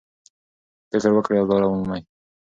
فکر 0.89 1.11
وکړئ 1.13 1.37
او 1.39 1.47
لاره 1.49 1.67
ومومئ. 1.69 2.01